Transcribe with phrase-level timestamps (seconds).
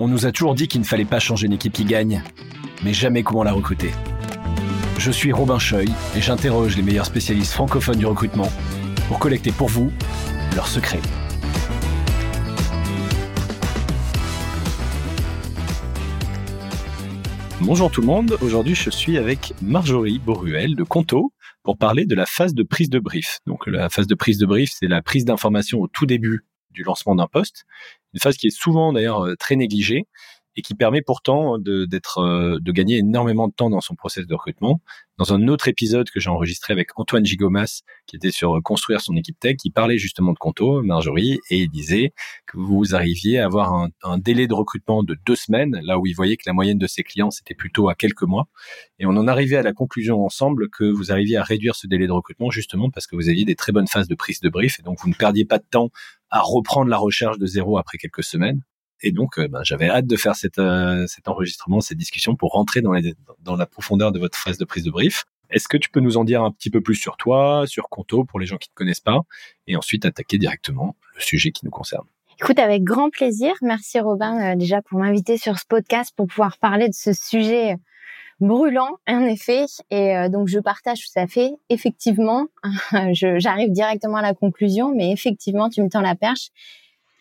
[0.00, 2.22] On nous a toujours dit qu'il ne fallait pas changer une équipe qui gagne,
[2.84, 3.90] mais jamais comment la recruter.
[4.98, 8.50] Je suis Robin Scheuil et j'interroge les meilleurs spécialistes francophones du recrutement
[9.08, 9.90] pour collecter pour vous
[10.54, 11.00] leurs secrets.
[17.60, 21.32] Bonjour tout le monde, aujourd'hui je suis avec Marjorie Boruel de Conto
[21.64, 23.40] pour parler de la phase de prise de brief.
[23.46, 26.44] Donc la phase de prise de brief, c'est la prise d'information au tout début
[26.78, 27.64] du lancement d'un poste,
[28.14, 30.06] une phase qui est souvent d'ailleurs euh, très négligée
[30.58, 34.26] et qui permet pourtant de, d'être, euh, de gagner énormément de temps dans son process
[34.26, 34.80] de recrutement.
[35.16, 39.00] Dans un autre épisode que j'ai enregistré avec Antoine Gigomas, qui était sur euh, construire
[39.00, 42.12] son équipe tech, qui parlait justement de Conto, Marjorie, et il disait
[42.46, 46.14] que vous arriviez à avoir un, délai de recrutement de deux semaines, là où il
[46.14, 48.48] voyait que la moyenne de ses clients, c'était plutôt à quelques mois.
[48.98, 52.08] Et on en arrivait à la conclusion ensemble que vous arriviez à réduire ce délai
[52.08, 54.80] de recrutement justement parce que vous aviez des très bonnes phases de prise de brief
[54.80, 55.90] et donc vous ne perdiez pas de temps
[56.30, 58.62] à reprendre la recherche de zéro après quelques semaines.
[59.00, 62.80] Et donc, euh, ben, j'avais hâte de faire euh, cet enregistrement, cette discussion pour rentrer
[62.80, 62.92] dans,
[63.40, 65.24] dans la profondeur de votre phase de prise de brief.
[65.50, 68.24] Est-ce que tu peux nous en dire un petit peu plus sur toi, sur Conto,
[68.24, 69.20] pour les gens qui ne connaissent pas,
[69.66, 72.06] et ensuite attaquer directement le sujet qui nous concerne?
[72.40, 73.52] Écoute, avec grand plaisir.
[73.62, 77.76] Merci Robin euh, déjà pour m'inviter sur ce podcast pour pouvoir parler de ce sujet
[78.40, 79.66] brûlant, en effet.
[79.90, 81.52] Et donc je partage tout à fait.
[81.68, 82.46] Effectivement,
[83.12, 86.50] j'arrive directement à la conclusion, mais effectivement, tu me tends la perche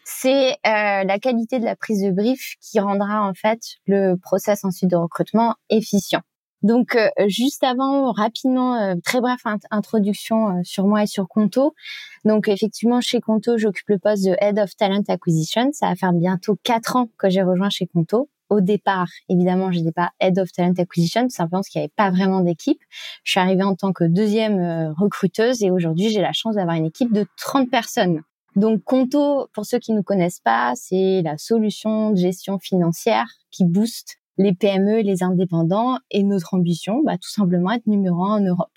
[0.09, 4.63] c'est euh, la qualité de la prise de brief qui rendra en fait le process
[4.63, 6.21] ensuite de recrutement efficient.
[6.63, 11.75] Donc euh, juste avant, rapidement, euh, très bref introduction sur moi et sur Conto.
[12.23, 15.71] Donc effectivement, chez Conto, j'occupe le poste de Head of Talent Acquisition.
[15.73, 18.29] Ça va faire bientôt quatre ans que j'ai rejoint chez Conto.
[18.49, 21.85] Au départ, évidemment, je n'étais pas Head of Talent Acquisition, tout simplement parce qu'il n'y
[21.85, 22.79] avait pas vraiment d'équipe.
[23.23, 26.85] Je suis arrivée en tant que deuxième recruteuse et aujourd'hui, j'ai la chance d'avoir une
[26.85, 28.21] équipe de 30 personnes.
[28.55, 33.65] Donc Conto, pour ceux qui ne connaissent pas, c'est la solution de gestion financière qui
[33.65, 38.39] booste les PME, les indépendants et notre ambition, bah, tout simplement être numéro un en
[38.39, 38.71] Europe.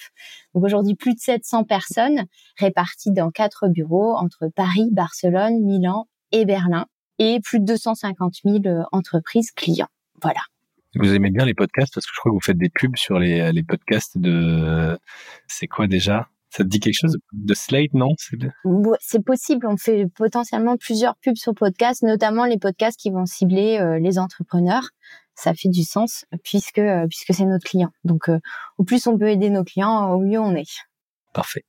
[0.55, 2.25] Donc aujourd'hui, plus de 700 personnes
[2.59, 6.87] réparties dans quatre bureaux entre Paris, Barcelone, Milan et Berlin
[7.21, 9.89] et plus de 250 000 euh, entreprises clients.
[10.21, 10.41] Voilà.
[10.97, 13.21] Vous aimez bien les podcasts parce que je crois que vous faites des pubs sur
[13.21, 14.99] les, les podcasts de...
[15.47, 16.29] C'est quoi déjà?
[16.51, 17.17] Ça te dit quelque chose?
[17.33, 18.09] De Slate, non?
[18.99, 19.67] C'est possible.
[19.69, 24.19] On fait potentiellement plusieurs pubs sur podcast, notamment les podcasts qui vont cibler euh, les
[24.19, 24.91] entrepreneurs.
[25.37, 27.91] Ça fait du sens puisque euh, puisque c'est notre client.
[28.03, 28.41] Donc, euh,
[28.79, 30.71] au plus on peut aider nos clients, au mieux on est.
[31.33, 31.63] Parfait.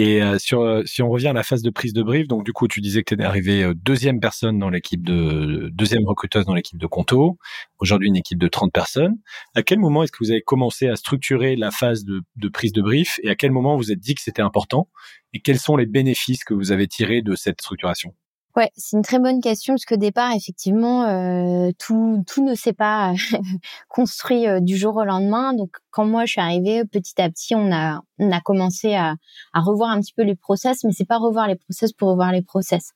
[0.00, 2.54] Et euh, euh, si on revient à la phase de prise de brief, donc du
[2.54, 6.46] coup, tu disais que tu es arrivé euh, deuxième personne dans l'équipe de deuxième recruteuse
[6.46, 7.36] dans l'équipe de Conto.
[7.80, 9.18] Aujourd'hui, une équipe de 30 personnes.
[9.54, 12.72] À quel moment est-ce que vous avez commencé à structurer la phase de, de prise
[12.72, 14.88] de brief et à quel moment vous êtes dit que c'était important?
[15.34, 18.14] Et quels sont les bénéfices que vous avez tirés de cette structuration?
[18.56, 22.72] Ouais, c'est une très bonne question parce qu'au départ, effectivement, euh, tout, tout ne s'est
[22.72, 23.12] pas
[23.88, 25.54] construit euh, du jour au lendemain.
[25.54, 29.14] Donc, quand moi je suis arrivée, petit à petit, on a on a commencé à,
[29.52, 32.32] à revoir un petit peu les process, mais c'est pas revoir les process pour revoir
[32.32, 32.92] les process.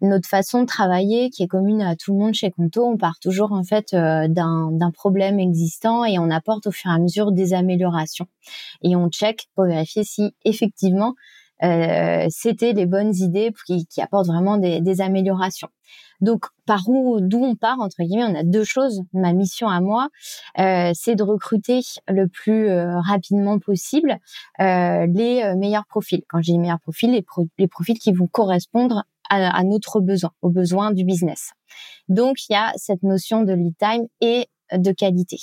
[0.00, 3.18] Notre façon de travailler, qui est commune à tout le monde chez Conto, on part
[3.20, 6.98] toujours en fait euh, d'un d'un problème existant et on apporte au fur et à
[6.98, 8.26] mesure des améliorations.
[8.82, 11.14] Et on check pour vérifier si effectivement
[11.62, 15.68] euh, c'était les bonnes idées qui, qui apportent vraiment des, des, améliorations.
[16.20, 19.02] Donc, par où, d'où on part entre guillemets, on a deux choses.
[19.12, 20.08] Ma mission à moi,
[20.58, 24.18] euh, c'est de recruter le plus euh, rapidement possible
[24.60, 26.22] euh, les euh, meilleurs profils.
[26.28, 27.24] Quand j'ai les meilleurs profils, les,
[27.58, 31.50] les, profils qui vont correspondre à, à, notre besoin, aux besoins du business.
[32.08, 35.38] Donc, il y a cette notion de lead time et de qualité.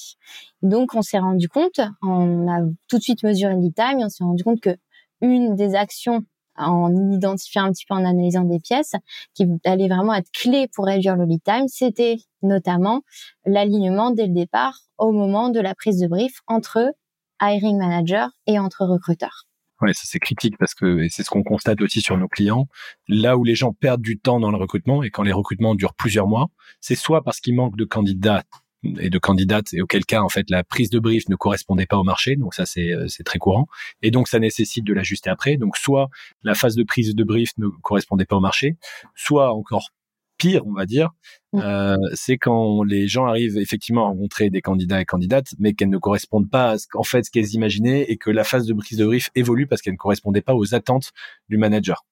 [0.62, 4.06] Donc, on s'est rendu compte, on a tout de suite mesuré le lead time, et
[4.06, 4.76] on s'est rendu compte que
[5.22, 6.24] une des actions
[6.60, 8.94] en identifiant un petit peu, en analysant des pièces,
[9.34, 13.02] qui allait vraiment être clé pour réduire le lead time, c'était notamment
[13.46, 16.94] l'alignement dès le départ au moment de la prise de brief entre
[17.42, 19.46] hiring manager et entre recruteurs.
[19.82, 22.68] Ouais, ça c'est critique parce que c'est ce qu'on constate aussi sur nos clients.
[23.08, 25.94] Là où les gens perdent du temps dans le recrutement et quand les recrutements durent
[25.94, 26.48] plusieurs mois,
[26.82, 28.44] c'est soit parce qu'il manque de candidats
[28.84, 31.98] et de candidates et auquel cas en fait la prise de brief ne correspondait pas
[31.98, 32.36] au marché.
[32.36, 33.68] Donc ça c'est euh, c'est très courant.
[34.02, 35.58] Et donc ça nécessite de l'ajuster après.
[35.58, 36.10] Donc soit
[36.44, 38.78] la phase de prise de brief ne correspondait pas au marché
[39.16, 39.90] soit encore
[40.38, 41.10] pire on va dire
[41.54, 41.60] mmh.
[41.60, 45.90] euh, c'est quand les gens arrivent effectivement à rencontrer des candidats et candidates mais qu'elles
[45.90, 48.74] ne correspondent pas à ce qu'en fait ce qu'elles imaginaient et que la phase de
[48.74, 51.12] prise de brief évolue parce qu'elle ne correspondait pas aux attentes
[51.50, 52.06] du manager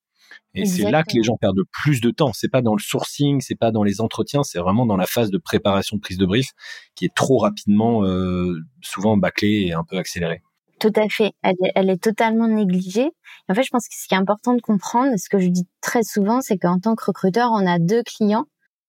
[0.53, 2.31] et c'est là que les gens perdent plus de temps.
[2.33, 5.29] C'est pas dans le sourcing, c'est pas dans les entretiens, c'est vraiment dans la phase
[5.29, 6.51] de préparation de prise de brief
[6.95, 10.41] qui est trop rapidement, euh, souvent bâclée et un peu accélérée.
[10.79, 11.31] Tout à fait.
[11.43, 13.09] Elle est, elle est totalement négligée.
[13.49, 15.67] en fait, je pense que ce qui est important de comprendre, ce que je dis
[15.81, 18.45] très souvent, c'est qu'en tant que recruteur, on a deux clients.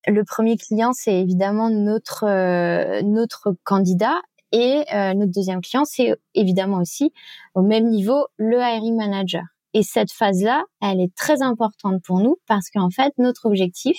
[0.06, 4.20] Le premier client, c'est évidemment notre euh, notre candidat
[4.52, 7.12] et euh, notre deuxième client, c'est évidemment aussi
[7.54, 9.42] au même niveau le hiring manager.
[9.78, 13.96] Et cette phase-là, elle est très importante pour nous parce qu'en fait, notre objectif,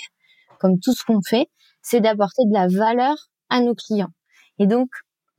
[0.59, 1.47] comme tout ce qu'on fait,
[1.81, 3.15] c'est d'apporter de la valeur
[3.49, 4.11] à nos clients.
[4.59, 4.89] Et donc,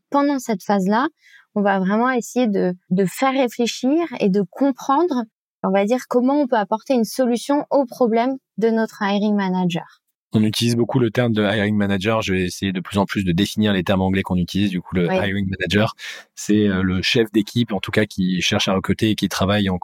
[0.08, 1.08] pendant cette phase-là,
[1.54, 5.24] on va vraiment essayer de, de faire réfléchir et de comprendre,
[5.62, 10.00] on va dire, comment on peut apporter une solution au problème de notre hiring manager.
[10.32, 12.22] On utilise beaucoup le terme de hiring manager.
[12.22, 14.70] Je vais essayer de plus en plus de définir les termes anglais qu'on utilise.
[14.70, 15.94] Du coup, le hiring manager,
[16.36, 19.68] c'est euh, le chef d'équipe, en tout cas, qui cherche à recruter et qui travaille
[19.68, 19.78] en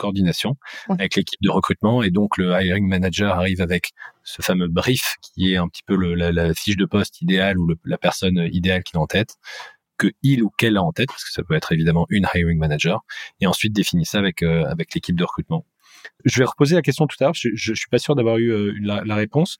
[0.00, 0.56] coordination
[0.88, 2.02] avec l'équipe de recrutement.
[2.02, 3.90] Et donc, le hiring manager arrive avec
[4.22, 7.58] ce fameux brief qui est un petit peu le, la, la, fiche de poste idéale
[7.58, 9.36] ou le, la personne idéale qu'il a en tête
[9.98, 12.58] que il ou qu'elle a en tête, parce que ça peut être évidemment une hiring
[12.58, 13.04] manager,
[13.40, 15.66] et ensuite définir ça avec euh, avec l'équipe de recrutement.
[16.24, 17.34] Je vais reposer la question tout à l'heure.
[17.34, 19.58] Je, je, suis pas sûr d'avoir eu euh, la, la, réponse,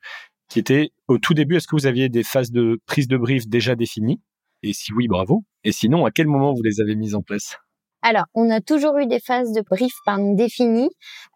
[0.49, 1.57] qui était au tout début.
[1.57, 4.19] Est-ce que vous aviez des phases de prise de brief déjà définies?
[4.63, 5.43] Et si oui, bravo.
[5.63, 7.57] Et sinon, à quel moment vous les avez mises en place?
[8.01, 10.89] Alors, on a toujours eu des phases de brief pardon, définies.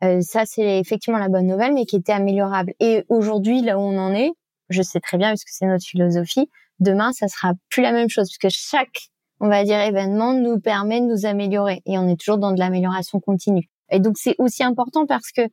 [0.04, 2.74] Euh, ça, c'est effectivement la bonne nouvelle, mais qui était améliorable.
[2.80, 4.32] Et aujourd'hui, là où on en est,
[4.70, 8.30] je sais très bien, puisque c'est notre philosophie, demain, ça sera plus la même chose,
[8.30, 9.10] puisque chaque,
[9.40, 11.82] on va dire, événement nous permet de nous améliorer.
[11.86, 13.70] Et on est toujours dans de l'amélioration continue.
[13.92, 15.44] Et donc, c'est aussi important parce que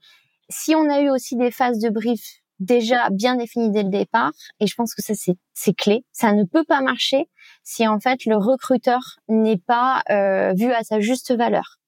[0.48, 4.32] si on a eu aussi des phases de brief déjà bien définies dès le départ,
[4.60, 7.28] et je pense que ça, c'est clé, ça ne peut pas marcher
[7.62, 11.78] si en fait le recruteur n'est pas euh, vu à sa juste valeur.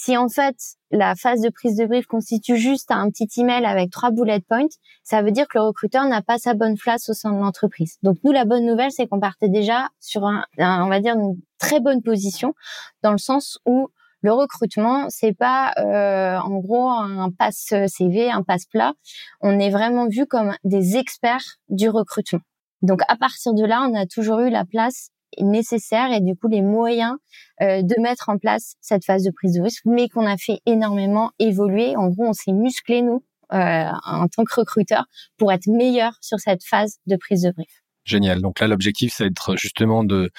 [0.00, 0.54] Si en fait
[0.92, 4.68] la phase de prise de brief constitue juste un petit email avec trois bullet points,
[5.02, 7.96] ça veut dire que le recruteur n'a pas sa bonne place au sein de l'entreprise.
[8.04, 11.40] Donc nous, la bonne nouvelle, c'est qu'on partait déjà sur un, on va dire une
[11.58, 12.54] très bonne position
[13.02, 13.88] dans le sens où
[14.22, 18.94] le recrutement, c'est pas euh, en gros un passe CV, un passe plat.
[19.40, 22.40] On est vraiment vu comme des experts du recrutement.
[22.82, 26.48] Donc à partir de là, on a toujours eu la place nécessaire et du coup
[26.48, 27.16] les moyens
[27.60, 30.60] euh, de mettre en place cette phase de prise de risque, mais qu'on a fait
[30.66, 31.96] énormément évoluer.
[31.96, 33.22] En gros, on s'est musclé nous
[33.52, 35.04] euh, en tant que recruteur
[35.36, 37.82] pour être meilleur sur cette phase de prise de brief.
[38.04, 38.40] Génial.
[38.40, 40.30] Donc là, l'objectif, c'est d'être justement de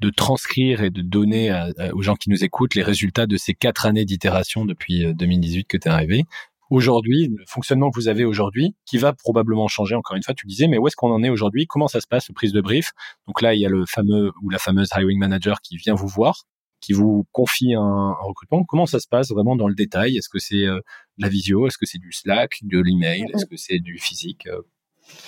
[0.00, 1.52] de transcrire et de donner
[1.92, 5.62] aux gens qui nous écoutent les résultats de ces quatre années d'itération depuis 2018 euh,
[5.68, 6.24] que tu es arrivé.
[6.70, 10.46] Aujourd'hui, le fonctionnement que vous avez aujourd'hui, qui va probablement changer, encore une fois, tu
[10.46, 11.66] disais, mais où est-ce qu'on en est aujourd'hui?
[11.66, 12.92] Comment ça se passe, prise de brief?
[13.26, 16.06] Donc là, il y a le fameux ou la fameuse hiring manager qui vient vous
[16.06, 16.44] voir,
[16.80, 18.64] qui vous confie un, recrutement.
[18.64, 20.16] Comment ça se passe vraiment dans le détail?
[20.16, 20.76] Est-ce que c'est euh,
[21.18, 21.66] de la visio?
[21.66, 23.24] Est-ce que c'est du Slack, de l'email?
[23.34, 24.46] Est-ce que c'est du physique?
[24.46, 24.62] Euh,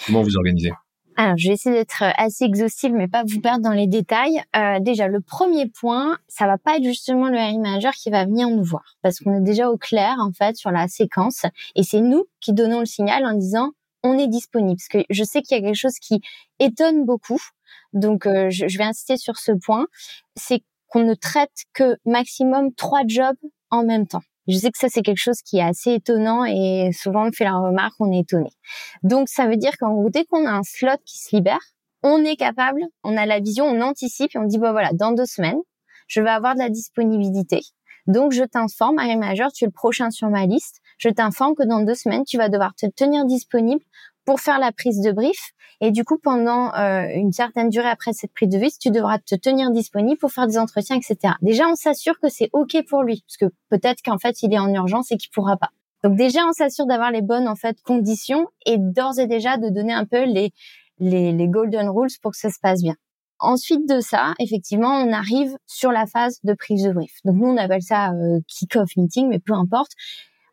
[0.06, 0.70] Comment vous organisez?
[1.16, 4.42] Alors, je vais essayer d'être assez exhaustive, mais pas vous perdre dans les détails.
[4.56, 8.24] Euh, déjà, le premier point, ça va pas être justement le hiring manager qui va
[8.24, 11.44] venir nous voir, parce qu'on est déjà au clair en fait sur la séquence,
[11.76, 13.72] et c'est nous qui donnons le signal en disant
[14.02, 14.76] on est disponible.
[14.76, 16.20] Parce que je sais qu'il y a quelque chose qui
[16.58, 17.40] étonne beaucoup,
[17.92, 19.86] donc euh, je, je vais insister sur ce point,
[20.34, 23.36] c'est qu'on ne traite que maximum trois jobs
[23.70, 24.22] en même temps.
[24.48, 27.44] Je sais que ça, c'est quelque chose qui est assez étonnant et souvent on fait
[27.44, 28.50] la remarque, on est étonné.
[29.02, 31.60] Donc, ça veut dire qu'en gros, dès qu'on a un slot qui se libère,
[32.02, 35.12] on est capable, on a la vision, on anticipe et on dit, bon voilà, dans
[35.12, 35.60] deux semaines,
[36.08, 37.60] je vais avoir de la disponibilité.
[38.08, 40.80] Donc, je t'informe, Harry Major, tu es le prochain sur ma liste.
[40.98, 43.82] Je t'informe que dans deux semaines, tu vas devoir te tenir disponible
[44.24, 45.52] pour faire la prise de brief.
[45.80, 49.18] Et du coup, pendant euh, une certaine durée après cette prise de brief, tu devras
[49.18, 51.34] te tenir disponible pour faire des entretiens, etc.
[51.42, 54.58] Déjà, on s'assure que c'est OK pour lui, parce que peut-être qu'en fait, il est
[54.58, 55.70] en urgence et qu'il pourra pas.
[56.04, 59.68] Donc déjà, on s'assure d'avoir les bonnes en fait conditions et d'ores et déjà de
[59.68, 60.52] donner un peu les,
[60.98, 62.94] les, les golden rules pour que ça se passe bien.
[63.38, 67.18] Ensuite de ça, effectivement, on arrive sur la phase de prise de brief.
[67.24, 69.90] Donc nous, on appelle ça euh, kick-off meeting, mais peu importe.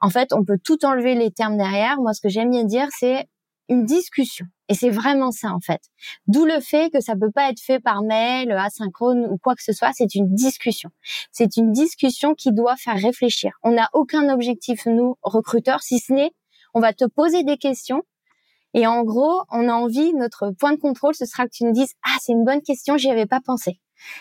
[0.01, 1.97] En fait, on peut tout enlever les termes derrière.
[1.97, 3.27] Moi, ce que j'aime bien dire, c'est
[3.69, 4.45] une discussion.
[4.67, 5.81] Et c'est vraiment ça en fait.
[6.27, 9.63] D'où le fait que ça peut pas être fait par mail, asynchrone ou quoi que
[9.63, 9.91] ce soit.
[9.93, 10.89] C'est une discussion.
[11.31, 13.51] C'est une discussion qui doit faire réfléchir.
[13.63, 16.31] On n'a aucun objectif nous recruteurs si ce n'est
[16.73, 18.03] on va te poser des questions
[18.73, 21.71] et en gros on a envie notre point de contrôle ce sera que tu nous
[21.71, 23.79] dises ah c'est une bonne question j'y avais pas pensé.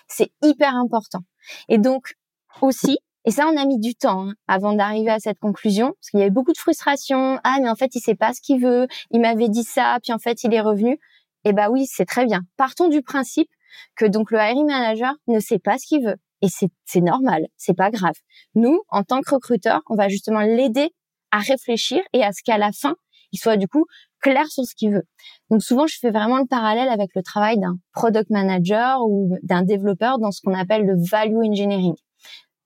[0.09, 1.21] C'est hyper important.
[1.69, 2.15] Et donc
[2.63, 6.09] aussi et ça, on a mis du temps hein, avant d'arriver à cette conclusion, parce
[6.11, 7.39] qu'il y avait beaucoup de frustration.
[7.45, 8.87] Ah, mais en fait, il sait pas ce qu'il veut.
[9.11, 10.99] Il m'avait dit ça, puis en fait, il est revenu.
[11.45, 12.41] Eh ben oui, c'est très bien.
[12.57, 13.51] Partons du principe
[13.97, 16.17] que donc le hiring manager ne sait pas ce qu'il veut.
[16.41, 16.47] Et
[16.87, 18.15] c'est normal, c'est pas grave.
[18.55, 20.89] Nous, en tant que recruteur, on va justement l'aider
[21.31, 22.95] à réfléchir et à ce qu'à la fin,
[23.33, 23.85] il soit du coup
[24.23, 25.05] clair sur ce qu'il veut.
[25.51, 29.65] Donc souvent, je fais vraiment le parallèle avec le travail d'un product manager ou d'un
[29.65, 31.95] développeur dans ce qu'on appelle le value engineering.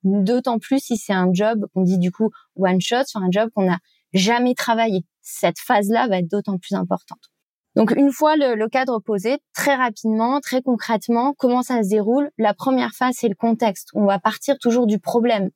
[0.04, 3.50] D'autant plus si c'est un job qu'on dit du coup one shot sur un job
[3.54, 3.78] qu'on n'a
[4.12, 5.04] jamais travaillé.
[5.20, 7.20] Cette phase-là va être d'autant plus importante.
[7.74, 12.30] Donc une fois le, le, cadre posé, très rapidement, très concrètement, comment ça se déroule?
[12.36, 13.88] La première phase, c'est le contexte.
[13.94, 15.50] On va partir toujours du problème.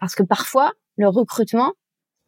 [0.00, 1.72] Parce que parfois, le recrutement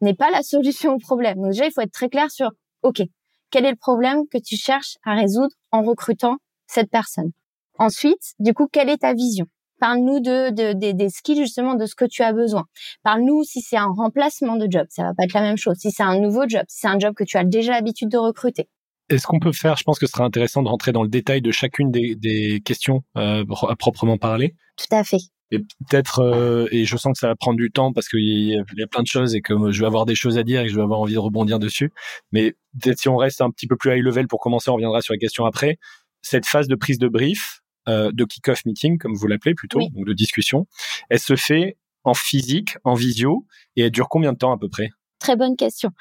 [0.01, 1.37] n'est pas la solution au problème.
[1.37, 2.51] Donc déjà, il faut être très clair sur,
[2.83, 3.01] OK,
[3.49, 6.37] quel est le problème que tu cherches à résoudre en recrutant
[6.67, 7.31] cette personne?
[7.79, 9.45] Ensuite, du coup, quelle est ta vision?
[9.81, 12.65] Parle-nous de, de, des skills justement de ce que tu as besoin.
[13.01, 15.75] Parle-nous si c'est un remplacement de job, ça va pas être la même chose.
[15.79, 18.17] Si c'est un nouveau job, si c'est un job que tu as déjà l'habitude de
[18.19, 18.69] recruter.
[19.09, 21.41] Est-ce qu'on peut faire, je pense que ce serait intéressant de rentrer dans le détail
[21.41, 24.53] de chacune des, des questions euh, à proprement parler.
[24.77, 25.17] Tout à fait.
[25.49, 28.51] Et peut-être, euh, et je sens que ça va prendre du temps parce qu'il y,
[28.51, 30.65] y, a plein de choses et que je vais avoir des choses à dire et
[30.65, 31.91] que je vais avoir envie de rebondir dessus.
[32.31, 35.01] Mais peut-être si on reste un petit peu plus high level pour commencer, on reviendra
[35.01, 35.79] sur les questions après.
[36.21, 40.05] Cette phase de prise de brief, euh, de kick-off meeting, comme vous l'appelez plutôt, donc
[40.05, 40.67] de discussion,
[41.09, 43.45] elle se fait en physique, en visio,
[43.75, 44.89] et elle dure combien de temps à peu près?
[45.19, 45.91] Très bonne question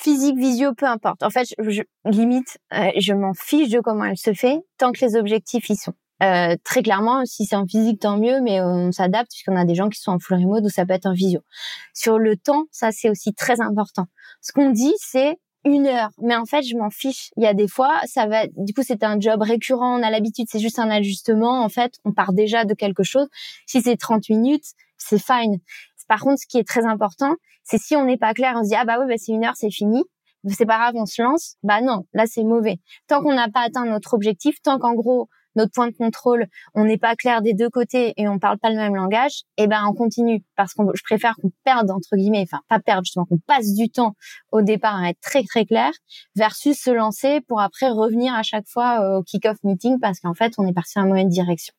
[0.00, 1.22] physique, visio, peu importe.
[1.22, 5.04] En fait, je, limite, euh, je m'en fiche de comment elle se fait tant que
[5.04, 5.94] les objectifs y sont.
[6.22, 9.74] Euh, très clairement, si c'est en physique, tant mieux, mais on s'adapte puisqu'on a des
[9.74, 11.40] gens qui sont en full remote ou ça peut être en visio.
[11.94, 14.06] Sur le temps, ça c'est aussi très important.
[14.40, 17.30] Ce qu'on dit, c'est une heure, mais en fait, je m'en fiche.
[17.36, 18.46] Il y a des fois, ça va.
[18.56, 21.62] Du coup, c'est un job récurrent, on a l'habitude, c'est juste un ajustement.
[21.62, 23.28] En fait, on part déjà de quelque chose.
[23.66, 25.58] Si c'est 30 minutes, c'est fine.
[26.08, 27.34] Par contre, ce qui est très important,
[27.64, 29.44] c'est si on n'est pas clair, on se dit ah bah oui, bah c'est une
[29.44, 30.02] heure, c'est fini.
[30.48, 31.56] C'est pas grave, on se lance.
[31.62, 32.78] Bah non, là c'est mauvais.
[33.08, 36.84] Tant qu'on n'a pas atteint notre objectif, tant qu'en gros notre point de contrôle, on
[36.84, 39.84] n'est pas clair des deux côtés et on parle pas le même langage, eh ben
[39.86, 43.38] on continue parce que je préfère qu'on perde entre guillemets, enfin pas perdre justement, qu'on
[43.46, 44.14] passe du temps
[44.52, 45.90] au départ à être très très clair
[46.36, 50.34] versus se lancer pour après revenir à chaque fois euh, au kick-off meeting parce qu'en
[50.34, 51.74] fait on est parti dans la mauvaise direction.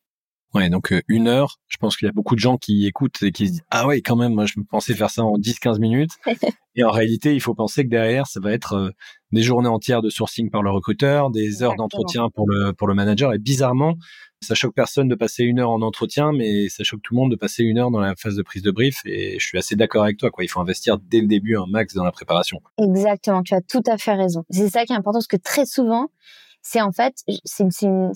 [0.52, 3.22] Ouais, donc euh, une heure, je pense qu'il y a beaucoup de gens qui écoutent
[3.22, 5.36] et qui se disent ah ouais quand même, moi je me pensais faire ça en
[5.38, 6.12] 10-15 minutes.
[6.74, 8.90] et en réalité, il faut penser que derrière, ça va être euh,
[9.30, 12.94] des journées entières de sourcing par le recruteur, des heures d'entretien pour le pour le
[12.94, 13.32] manager.
[13.32, 13.94] Et bizarrement,
[14.42, 17.30] ça choque personne de passer une heure en entretien, mais ça choque tout le monde
[17.30, 19.00] de passer une heure dans la phase de prise de brief.
[19.04, 20.44] Et je suis assez d'accord avec toi, quoi.
[20.44, 22.60] Il faut investir dès le début un max dans la préparation.
[22.78, 24.44] Exactement, tu as tout à fait raison.
[24.50, 26.08] C'est ça qui est important, parce que très souvent,
[26.62, 27.14] c'est en fait,
[27.44, 27.64] c'est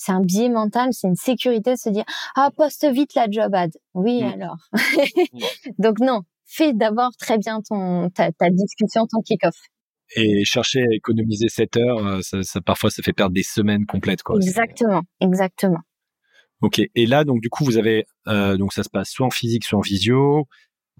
[0.08, 2.04] un biais mental, c'est une sécurité de se dire
[2.36, 3.70] ah poste vite la job ad.
[3.94, 4.56] Oui alors.
[5.78, 9.56] Donc non, fais d'abord très bien ton ta, ta discussion, ton kick-off.
[10.16, 13.86] Et chercher à économiser 7 heures, euh, ça, ça, parfois ça fait perdre des semaines
[13.86, 14.36] complètes quoi.
[14.36, 15.80] Exactement, exactement.
[16.60, 16.80] Ok.
[16.94, 19.64] Et là donc du coup vous avez euh, donc ça se passe soit en physique
[19.64, 20.46] soit en visio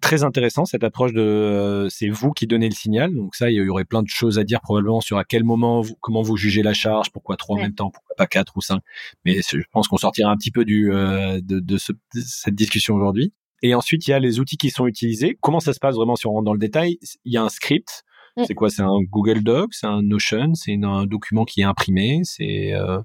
[0.04, 3.14] très intéressant cette approche de euh, c'est vous qui donnez le signal.
[3.14, 5.82] Donc ça, il y aurait plein de choses à dire probablement sur à quel moment,
[6.00, 8.82] comment vous jugez la charge, pourquoi trois en même temps, pourquoi pas quatre ou cinq.
[9.24, 13.32] Mais je pense qu'on sortira un petit peu du euh, de, de, cette discussion aujourd'hui.
[13.62, 15.38] Et ensuite, il y a les outils qui sont utilisés.
[15.40, 16.98] Comment ça se passe vraiment si on rentre dans le détail?
[17.24, 18.04] Il y a un script.
[18.46, 18.68] C'est quoi?
[18.68, 22.98] C'est un Google Doc, c'est un Notion, c'est un document qui est imprimé, c'est euh,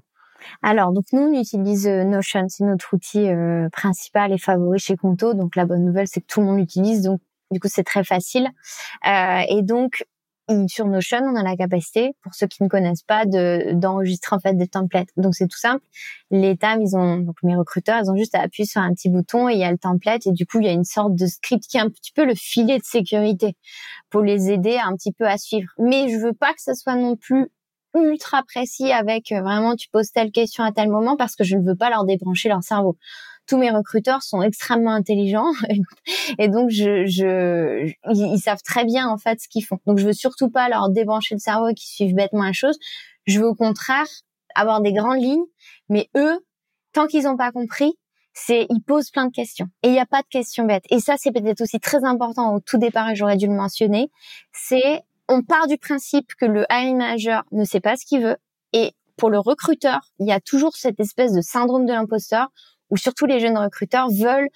[0.62, 4.96] alors, donc nous, on utilise euh, Notion, c'est notre outil euh, principal et favori chez
[4.96, 5.34] Conto.
[5.34, 7.20] Donc la bonne nouvelle, c'est que tout le monde l'utilise, donc
[7.50, 8.48] du coup, c'est très facile.
[9.06, 10.04] Euh, et donc,
[10.68, 14.40] sur Notion, on a la capacité, pour ceux qui ne connaissent pas, de d'enregistrer en
[14.40, 15.08] fait des templates.
[15.16, 15.84] Donc c'est tout simple.
[16.30, 19.08] Les TAM, ils ont donc mes recruteurs, ils ont juste à appuyer sur un petit
[19.08, 21.14] bouton et il y a le template et du coup il y a une sorte
[21.14, 23.56] de script qui est un petit peu le filet de sécurité
[24.10, 25.70] pour les aider un petit peu à suivre.
[25.78, 27.50] Mais je veux pas que ce soit non plus
[27.94, 31.56] ultra précis avec euh, vraiment tu poses telle question à tel moment parce que je
[31.56, 32.96] ne veux pas leur débrancher leur cerveau.
[33.46, 35.50] Tous mes recruteurs sont extrêmement intelligents
[36.38, 39.78] et donc je, je ils, savent très bien en fait ce qu'ils font.
[39.86, 42.78] Donc je veux surtout pas leur débrancher le cerveau et qu'ils suivent bêtement la chose.
[43.26, 44.06] Je veux au contraire
[44.54, 45.44] avoir des grandes lignes,
[45.88, 46.38] mais eux,
[46.92, 47.92] tant qu'ils n'ont pas compris,
[48.32, 50.84] c'est ils posent plein de questions et il n'y a pas de questions bêtes.
[50.90, 54.10] Et ça c'est peut-être aussi très important au tout départ et j'aurais dû le mentionner,
[54.52, 58.36] c'est on part du principe que le hiring manager ne sait pas ce qu'il veut
[58.72, 62.48] et pour le recruteur, il y a toujours cette espèce de syndrome de l'imposteur
[62.90, 64.48] où surtout les jeunes recruteurs veulent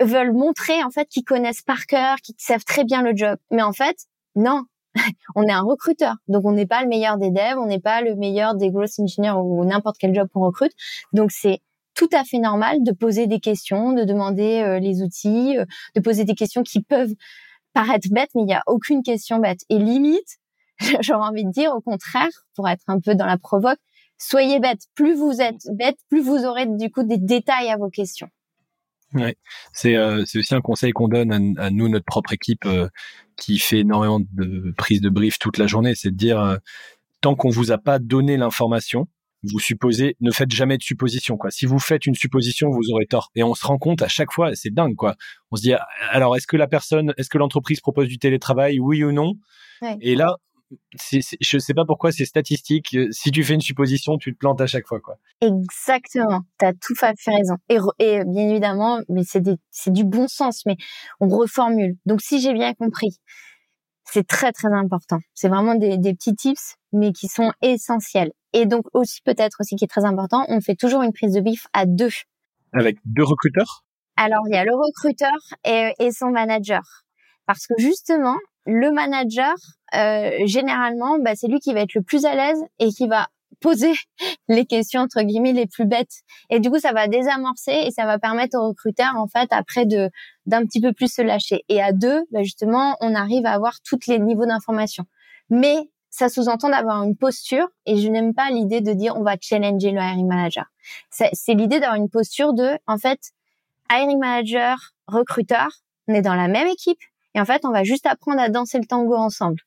[0.00, 3.36] veulent montrer en fait qu'ils connaissent par cœur, qu'ils savent très bien le job.
[3.50, 3.96] Mais en fait,
[4.34, 4.62] non.
[5.36, 8.02] on est un recruteur, donc on n'est pas le meilleur des devs, on n'est pas
[8.02, 10.72] le meilleur des growth engineers ou n'importe quel job qu'on recrute.
[11.14, 11.60] Donc c'est
[11.94, 16.00] tout à fait normal de poser des questions, de demander euh, les outils, euh, de
[16.00, 17.14] poser des questions qui peuvent
[17.72, 19.60] paraître bête, mais il n'y a aucune question bête.
[19.68, 20.38] Et limite,
[21.00, 23.78] j'aurais envie de dire au contraire, pour être un peu dans la provoque,
[24.18, 24.82] soyez bête.
[24.94, 28.28] Plus vous êtes bête, plus vous aurez du coup des détails à vos questions.
[29.14, 29.36] Ouais,
[29.74, 32.88] c'est euh, aussi un conseil qu'on donne à, nous notre propre équipe euh,
[33.36, 36.56] qui fait énormément de prises de brief toute la journée, c'est de dire euh,
[37.20, 39.06] tant qu'on vous a pas donné l'information,
[39.44, 41.50] vous supposez, ne faites jamais de supposition, quoi.
[41.50, 43.30] Si vous faites une supposition, vous aurez tort.
[43.34, 45.16] Et on se rend compte à chaque fois, c'est dingue, quoi.
[45.50, 45.74] On se dit,
[46.10, 49.34] alors, est-ce que la personne, est-ce que l'entreprise propose du télétravail, oui ou non?
[50.00, 50.36] Et là,
[51.00, 52.96] je sais pas pourquoi c'est statistique.
[53.10, 55.16] Si tu fais une supposition, tu te plantes à chaque fois, quoi.
[55.40, 56.42] Exactement.
[56.58, 57.56] Tu as tout fait raison.
[57.68, 60.76] Et, et bien évidemment, mais c'est, c'est du bon sens, mais
[61.20, 61.96] on reformule.
[62.06, 63.18] Donc, si j'ai bien compris,
[64.04, 65.18] c'est très, très important.
[65.34, 68.32] C'est vraiment des, des petits tips, mais qui sont essentiels.
[68.52, 71.40] Et donc, aussi, peut-être aussi, qui est très important, on fait toujours une prise de
[71.40, 72.10] bif à deux.
[72.72, 73.84] Avec deux recruteurs?
[74.16, 76.82] Alors, il y a le recruteur et, et son manager.
[77.46, 79.54] Parce que justement, le manager,
[79.94, 83.28] euh, généralement, bah, c'est lui qui va être le plus à l'aise et qui va
[83.62, 83.92] poser
[84.48, 86.22] les questions entre guillemets les plus bêtes.
[86.50, 89.86] Et du coup, ça va désamorcer et ça va permettre aux recruteurs en fait après
[89.86, 90.10] de
[90.46, 91.64] d'un petit peu plus se lâcher.
[91.68, 95.04] Et à deux, bah, justement, on arrive à avoir tous les niveaux d'information.
[95.48, 95.76] Mais
[96.10, 99.92] ça sous-entend d'avoir une posture et je n'aime pas l'idée de dire on va challenger
[99.92, 100.66] le hiring manager.
[101.10, 103.32] C'est l'idée d'avoir une posture de en fait
[103.90, 105.68] hiring manager, recruteur,
[106.08, 106.98] on est dans la même équipe,
[107.34, 109.60] et en fait, on va juste apprendre à danser le tango ensemble.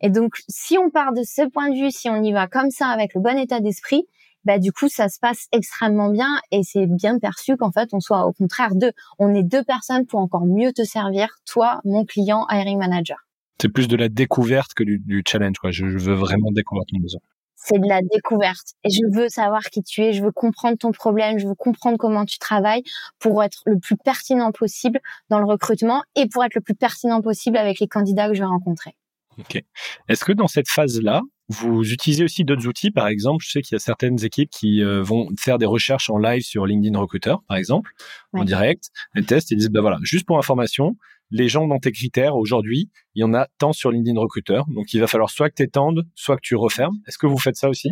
[0.00, 2.70] Et donc, si on part de ce point de vue, si on y va comme
[2.70, 4.06] ça, avec le bon état d'esprit,
[4.44, 8.00] bah du coup, ça se passe extrêmement bien et c'est bien perçu qu'en fait, on
[8.00, 8.92] soit au contraire deux.
[9.18, 13.18] On est deux personnes pour encore mieux te servir, toi, mon client, hiring manager.
[13.60, 15.70] C'est plus de la découverte que du, challenge, quoi.
[15.70, 17.20] Je, veux vraiment découvrir ton besoin
[17.62, 18.74] c'est de la découverte.
[18.84, 21.98] Et je veux savoir qui tu es, je veux comprendre ton problème, je veux comprendre
[21.98, 22.82] comment tu travailles
[23.18, 27.20] pour être le plus pertinent possible dans le recrutement et pour être le plus pertinent
[27.20, 28.96] possible avec les candidats que je vais rencontrer.
[29.38, 29.62] Ok.
[30.08, 32.90] Est-ce que dans cette phase-là, vous utilisez aussi d'autres outils?
[32.90, 36.10] Par exemple, je sais qu'il y a certaines équipes qui euh, vont faire des recherches
[36.10, 37.92] en live sur LinkedIn Recruiter, par exemple,
[38.32, 38.90] en direct.
[39.14, 40.96] Elles testent et disent, ben voilà, juste pour information,
[41.30, 44.60] les gens dans tes critères aujourd'hui, il y en a tant sur LinkedIn Recruiter.
[44.68, 46.98] Donc, il va falloir soit que tu étendes, soit que tu refermes.
[47.06, 47.90] Est-ce que vous faites ça aussi?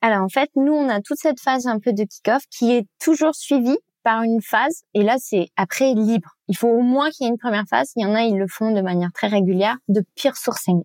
[0.00, 2.86] Alors, en fait, nous, on a toute cette phase un peu de kick-off qui est
[3.02, 4.82] toujours suivie par une phase.
[4.94, 6.36] Et là, c'est après libre.
[6.48, 7.90] Il faut au moins qu'il y ait une première phase.
[7.96, 10.82] Il y en a, ils le font de manière très régulière, de peer sourcing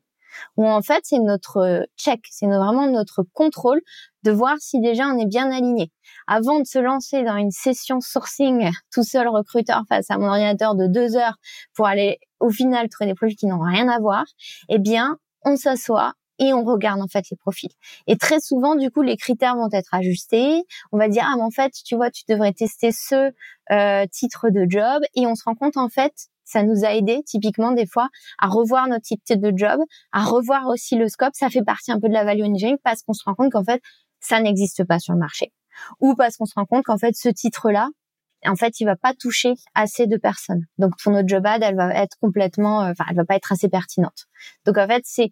[0.57, 3.81] où en fait c'est notre euh, check, c'est vraiment notre contrôle
[4.23, 5.91] de voir si déjà on est bien aligné.
[6.27, 10.75] Avant de se lancer dans une session sourcing tout seul recruteur face à mon ordinateur
[10.75, 11.37] de deux heures
[11.75, 14.23] pour aller au final trouver des profils qui n'ont rien à voir,
[14.69, 17.71] eh bien on s'assoit et on regarde en fait les profils.
[18.07, 20.63] Et très souvent, du coup, les critères vont être ajustés.
[20.91, 23.31] On va dire ah mais en fait, tu vois, tu devrais tester ce
[23.71, 26.13] euh, titre de job, et on se rend compte en fait
[26.49, 29.79] ça nous a aidé typiquement des fois à revoir notre type de job,
[30.11, 31.33] à revoir aussi le scope.
[31.35, 33.63] Ça fait partie un peu de la value engineering parce qu'on se rend compte qu'en
[33.63, 33.81] fait,
[34.19, 35.53] ça n'existe pas sur le marché.
[36.01, 37.89] Ou parce qu'on se rend compte qu'en fait, ce titre-là,
[38.45, 40.65] en fait, il va pas toucher assez de personnes.
[40.77, 43.51] Donc, pour notre job ad, elle va être complètement, euh, enfin, elle va pas être
[43.51, 44.25] assez pertinente.
[44.65, 45.31] Donc, en fait, c'est,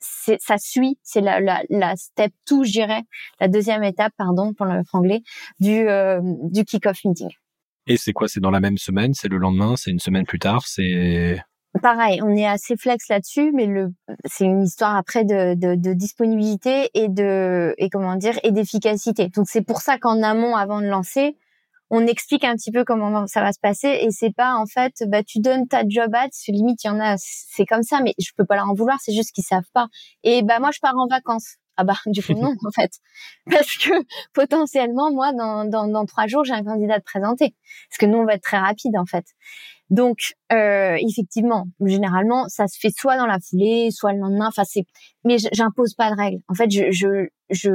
[0.00, 3.02] ça suit, c'est la, la, la step 2, je dirais,
[3.40, 5.22] la deuxième étape, pardon, pour le franglais,
[5.60, 7.30] du, euh, du kick-off meeting.
[7.86, 8.28] Et c'est quoi?
[8.28, 9.14] C'est dans la même semaine?
[9.14, 9.74] C'est le lendemain?
[9.76, 10.62] C'est une semaine plus tard?
[10.66, 11.38] C'est
[11.82, 13.92] Pareil, on est assez flex là-dessus, mais le
[14.24, 19.28] c'est une histoire après de, de, de, disponibilité et de et comment dire et d'efficacité.
[19.28, 21.36] Donc c'est pour ça qu'en amont, avant de lancer,
[21.90, 24.92] on explique un petit peu comment ça va se passer et c'est pas en fait
[25.06, 28.14] bah tu donnes ta job ad, limite il y en a c'est comme ça, mais
[28.18, 29.88] je peux pas leur en vouloir, c'est juste qu'ils savent pas.
[30.24, 31.56] Et bah moi je pars en vacances.
[31.80, 32.90] Ah bah du coup non en fait.
[33.48, 33.92] Parce que
[34.34, 37.54] potentiellement moi dans, dans, dans trois jours j'ai un candidat de présenter.
[37.88, 39.24] Parce que nous on va être très rapide en fait.
[39.88, 44.48] Donc euh, effectivement généralement ça se fait soit dans la foulée soit le lendemain.
[44.48, 44.86] Enfin c'est
[45.24, 47.70] mais j'impose pas de règles en fait je je je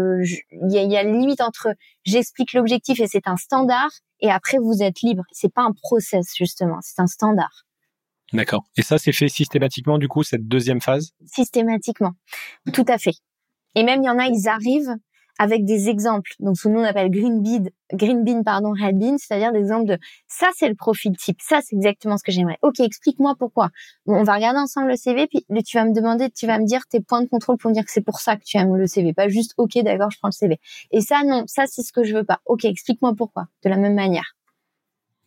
[0.51, 1.69] il y a, y a limite entre
[2.03, 3.89] j'explique l'objectif et c'est un standard
[4.19, 5.23] et après vous êtes libre.
[5.31, 6.79] C'est pas un process justement.
[6.81, 7.63] C'est un standard.
[8.33, 8.63] D'accord.
[8.75, 11.11] Et ça, c'est fait systématiquement, du coup, cette deuxième phase?
[11.25, 12.13] Systématiquement.
[12.73, 13.13] Tout à fait.
[13.75, 14.95] Et même il y en a, ils arrivent
[15.39, 16.31] avec des exemples.
[16.39, 19.59] Donc, ce que nous on appelle green bean, green bean, pardon, red bean, c'est-à-dire des
[19.59, 22.57] exemples de ça, c'est le profil type, ça, c'est exactement ce que j'aimerais.
[22.61, 23.69] Ok, explique-moi pourquoi.
[24.05, 26.81] on va regarder ensemble le CV, puis tu vas me demander, tu vas me dire
[26.87, 28.87] tes points de contrôle pour me dire que c'est pour ça que tu aimes le
[28.87, 30.59] CV, pas juste ok, d'accord, je prends le CV.
[30.91, 32.39] Et ça, non, ça, c'est ce que je veux pas.
[32.45, 34.35] Ok, explique-moi pourquoi, de la même manière.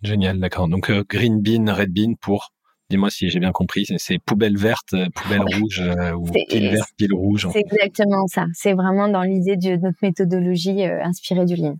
[0.02, 0.68] Génial, d'accord.
[0.68, 2.52] Donc, euh, green bean, red bean pour
[2.88, 6.90] Dis-moi si j'ai bien compris, c'est poubelle verte, euh, poubelle rouge euh, ou pile verte,
[6.96, 7.48] pile rouge.
[7.52, 8.46] C'est exactement ça.
[8.54, 11.78] C'est vraiment dans l'idée de notre méthodologie euh, inspirée du Lean.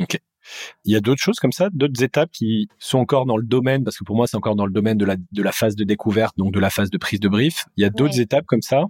[0.00, 0.18] Ok.
[0.84, 3.84] Il y a d'autres choses comme ça, d'autres étapes qui sont encore dans le domaine,
[3.84, 5.84] parce que pour moi c'est encore dans le domaine de la, de la phase de
[5.84, 7.66] découverte, donc de la phase de prise de brief.
[7.76, 8.86] Il y a d'autres étapes comme ça?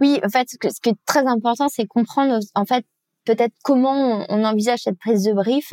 [0.00, 2.84] Oui, en fait, ce, ce qui est très important, c'est comprendre en fait
[3.26, 5.72] peut-être comment on, envisage cette prise de brief.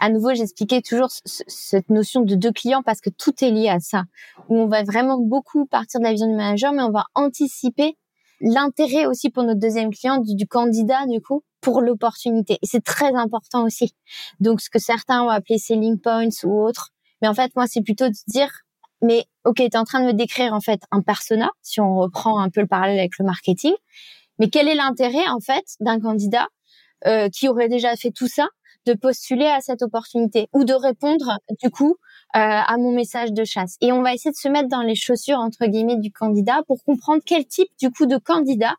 [0.00, 3.78] À nouveau, j'expliquais toujours cette notion de deux clients parce que tout est lié à
[3.78, 4.04] ça.
[4.48, 7.96] Où on va vraiment beaucoup partir de la vision du manager, mais on va anticiper
[8.40, 12.54] l'intérêt aussi pour notre deuxième client du, candidat du coup pour l'opportunité.
[12.62, 13.94] Et c'est très important aussi.
[14.40, 16.90] Donc ce que certains ont appelé selling points ou autres,
[17.22, 18.50] mais en fait moi c'est plutôt de dire
[19.02, 21.96] mais ok, tu es en train de me décrire en fait un persona, si on
[21.96, 23.74] reprend un peu le parallèle avec le marketing,
[24.38, 26.48] mais quel est l'intérêt en fait d'un candidat
[27.06, 28.48] euh, qui aurait déjà fait tout ça
[28.86, 31.96] de postuler à cette opportunité ou de répondre du coup
[32.36, 33.76] euh, à mon message de chasse.
[33.80, 36.82] Et on va essayer de se mettre dans les chaussures entre guillemets du candidat pour
[36.84, 38.74] comprendre quel type du coup de candidat,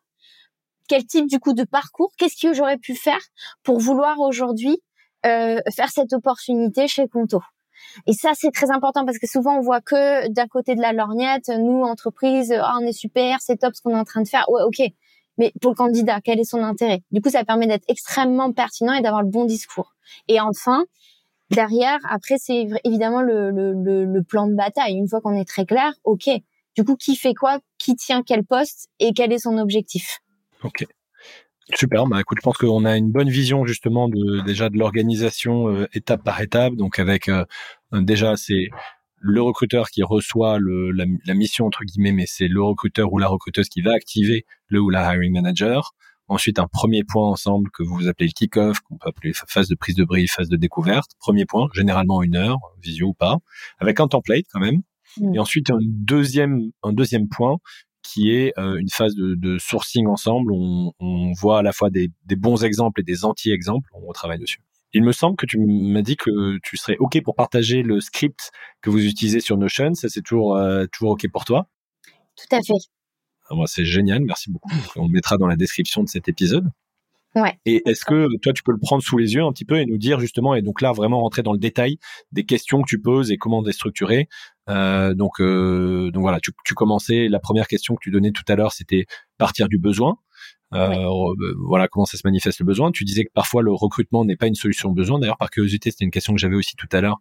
[0.88, 3.21] quel type du coup de parcours, qu'est-ce que j'aurais pu faire
[3.63, 4.82] pour vouloir aujourd'hui
[5.25, 7.41] euh, faire cette opportunité chez Conto.
[8.08, 10.93] Et ça, c'est très important parce que souvent, on voit que d'un côté de la
[10.93, 14.28] lorgnette, nous, entreprise, ah, on est super, c'est top ce qu'on est en train de
[14.28, 14.47] faire.
[14.49, 14.82] Ouais, ok.
[15.38, 17.02] Mais pour le candidat, quel est son intérêt?
[17.12, 19.93] Du coup, ça permet d'être extrêmement pertinent et d'avoir le bon discours.
[20.28, 20.86] Et enfin,
[21.52, 24.95] derrière, après, c'est évidemment le, plan de bataille.
[24.95, 26.30] Une fois qu'on est très clair, ok.
[26.76, 27.60] Du coup, qui fait quoi?
[27.78, 30.19] Qui tient quel poste Et quel est son objectif?
[30.63, 30.86] Ok.
[31.74, 35.67] Super, bah écoute, je pense qu'on a une bonne vision justement de déjà de l'organisation
[35.69, 36.76] euh, étape par étape.
[36.76, 37.43] Donc avec euh,
[37.91, 38.69] déjà c'est
[39.28, 43.18] le recruteur qui reçoit le, la, la, mission entre guillemets, mais c'est le recruteur ou
[43.18, 45.94] la recruteuse qui va activer le ou la hiring manager.
[46.28, 49.76] Ensuite, un premier point ensemble que vous appelez le kick-off, qu'on peut appeler phase de
[49.76, 51.12] prise de brief, phase de découverte.
[51.20, 53.38] Premier point, généralement une heure, visio ou pas,
[53.80, 54.82] avec un template quand même.
[55.18, 55.36] Mm.
[55.36, 57.58] Et ensuite, un deuxième, un deuxième point
[58.04, 60.52] qui est euh, une phase de, de, sourcing ensemble.
[60.54, 63.90] On, on, voit à la fois des, des bons exemples et des anti-exemples.
[63.94, 64.60] On travaille dessus.
[64.93, 68.52] Il me semble que tu m'as dit que tu serais OK pour partager le script
[68.82, 69.93] que vous utilisez sur Notion.
[69.93, 71.67] Ça, c'est toujours, euh, toujours OK pour toi?
[72.38, 72.74] Tout à fait.
[73.50, 74.24] Ah, moi, c'est génial.
[74.24, 74.74] Merci beaucoup.
[74.95, 76.69] On le mettra dans la description de cet épisode.
[77.36, 77.60] Ouais.
[77.65, 79.86] Et est-ce que toi, tu peux le prendre sous les yeux un petit peu et
[79.86, 81.98] nous dire justement, et donc là, vraiment rentrer dans le détail
[82.32, 84.30] des questions que tu poses et comment les structurer?
[84.69, 88.45] Euh, donc, euh, donc voilà, tu, tu commençais, la première question que tu donnais tout
[88.48, 89.06] à l'heure, c'était
[89.38, 90.17] partir du besoin.
[90.73, 91.06] Euh,
[91.67, 92.91] voilà comment ça se manifeste le besoin.
[92.91, 95.19] Tu disais que parfois le recrutement n'est pas une solution au besoin.
[95.19, 97.17] D'ailleurs, par curiosité, c'était une question que j'avais aussi tout à l'heure,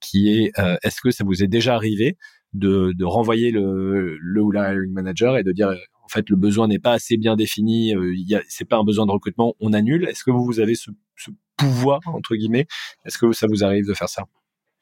[0.00, 2.16] qui est euh, est-ce que ça vous est déjà arrivé
[2.52, 6.36] de, de renvoyer le, le ou la hiring manager et de dire en fait le
[6.36, 9.72] besoin n'est pas assez bien défini, euh, il c'est pas un besoin de recrutement, on
[9.72, 10.04] annule?
[10.08, 12.66] Est-ce que vous avez ce, ce pouvoir entre guillemets?
[13.04, 14.24] Est-ce que ça vous arrive de faire ça?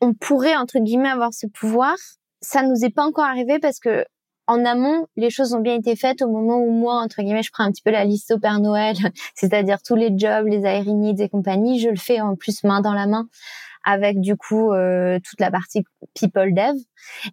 [0.01, 1.97] On pourrait entre guillemets avoir ce pouvoir.
[2.41, 4.05] Ça nous est pas encore arrivé parce que
[4.47, 7.51] en amont, les choses ont bien été faites au moment où moi, entre guillemets, je
[7.53, 8.97] prends un petit peu la liste au Père Noël,
[9.35, 11.81] c'est-à-dire tous les jobs, les aérinides et compagnie.
[11.81, 13.29] Je le fais en plus main dans la main
[13.85, 16.75] avec du coup euh, toute la partie people dev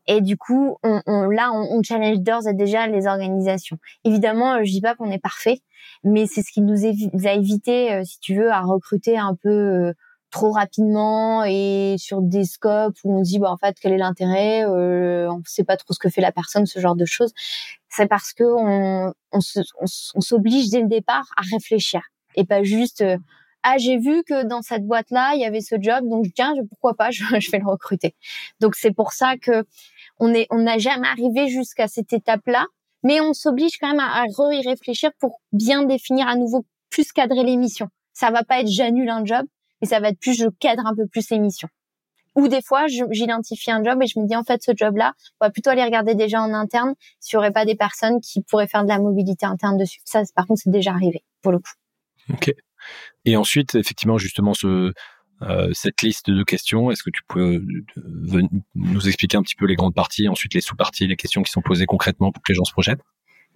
[0.07, 4.57] et du coup on, on là on, on challenge d'ores et déjà les organisations évidemment
[4.63, 5.61] je dis pas qu'on est parfait
[6.03, 9.49] mais c'est ce qui nous a évité euh, si tu veux à recruter un peu
[9.49, 9.93] euh,
[10.31, 14.65] trop rapidement et sur des scopes où on dit bah en fait quel est l'intérêt
[14.65, 17.33] euh, on sait pas trop ce que fait la personne ce genre de choses.
[17.89, 19.41] C'est parce que on, on,
[20.21, 22.01] s'oblige dès le départ à réfléchir
[22.35, 23.17] et pas juste euh,
[23.63, 26.53] ah j'ai vu que dans cette boîte là il y avait ce job donc tiens
[26.69, 28.15] pourquoi pas je, vais le recruter.
[28.61, 29.65] Donc c'est pour ça que
[30.19, 32.65] on est on n'a jamais arrivé jusqu'à cette étape là
[33.03, 37.11] mais on s'oblige quand même à, à y réfléchir pour bien définir à nouveau plus
[37.11, 39.45] cadrer les missions ça va pas être j'annule un job
[39.81, 41.69] et ça va être plus je cadre un peu plus les missions.
[42.35, 45.45] Ou des fois, j'identifie un job et je me dis en fait ce job-là, on
[45.45, 48.67] va plutôt aller regarder déjà en interne s'il n'y aurait pas des personnes qui pourraient
[48.67, 49.99] faire de la mobilité interne dessus.
[50.05, 51.71] Ça, par contre, c'est déjà arrivé pour le coup.
[52.29, 52.53] Ok.
[53.25, 54.93] Et ensuite, effectivement, justement, ce,
[55.41, 57.61] euh, cette liste de questions, est-ce que tu peux
[57.97, 58.41] euh,
[58.75, 61.61] nous expliquer un petit peu les grandes parties, ensuite les sous-parties, les questions qui sont
[61.61, 63.01] posées concrètement pour que les gens se projettent?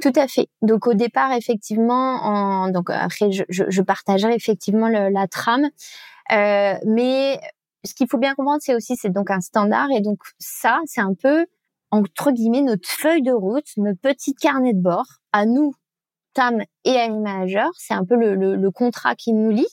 [0.01, 0.49] Tout à fait.
[0.61, 5.69] Donc au départ, effectivement, en, donc après, je, je, je partagerai effectivement le, la trame.
[6.31, 7.39] Euh, mais
[7.83, 11.01] ce qu'il faut bien comprendre, c'est aussi c'est donc un standard et donc ça, c'est
[11.01, 11.45] un peu
[11.91, 15.73] entre guillemets notre feuille de route, notre petit carnet de bord à nous,
[16.33, 17.69] Tam et à Manager.
[17.77, 19.67] C'est un peu le, le, le, contrat qui nous lie,